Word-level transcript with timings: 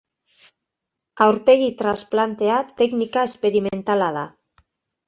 Aurpegi 1.25 1.67
transplantea 1.83 2.59
teknika 2.81 3.31
esperimentala 3.31 4.11
da. 4.19 4.27